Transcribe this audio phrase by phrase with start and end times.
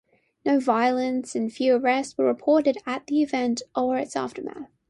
[0.43, 4.71] No violence and few arrests were reported at the event or its aftermath.